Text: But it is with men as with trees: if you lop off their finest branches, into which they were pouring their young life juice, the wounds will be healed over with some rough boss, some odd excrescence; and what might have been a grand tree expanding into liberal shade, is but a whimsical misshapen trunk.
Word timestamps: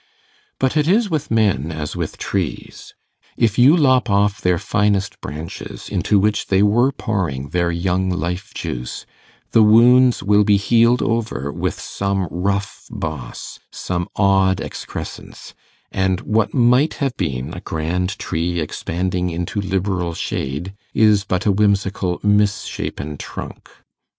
But 0.57 0.75
it 0.75 0.87
is 0.87 1.11
with 1.11 1.29
men 1.29 1.71
as 1.71 1.95
with 1.95 2.17
trees: 2.17 2.95
if 3.37 3.59
you 3.59 3.75
lop 3.75 4.09
off 4.09 4.41
their 4.41 4.57
finest 4.57 5.21
branches, 5.21 5.89
into 5.89 6.17
which 6.17 6.47
they 6.47 6.63
were 6.63 6.91
pouring 6.91 7.49
their 7.49 7.69
young 7.69 8.09
life 8.09 8.51
juice, 8.55 9.05
the 9.51 9.61
wounds 9.61 10.23
will 10.23 10.43
be 10.43 10.57
healed 10.57 11.03
over 11.03 11.51
with 11.51 11.79
some 11.79 12.27
rough 12.31 12.87
boss, 12.89 13.59
some 13.69 14.07
odd 14.15 14.59
excrescence; 14.59 15.53
and 15.91 16.21
what 16.21 16.51
might 16.51 16.95
have 16.95 17.15
been 17.15 17.53
a 17.53 17.61
grand 17.61 18.17
tree 18.17 18.59
expanding 18.59 19.29
into 19.29 19.61
liberal 19.61 20.15
shade, 20.15 20.73
is 20.95 21.23
but 21.23 21.45
a 21.45 21.51
whimsical 21.51 22.19
misshapen 22.23 23.17
trunk. 23.19 23.69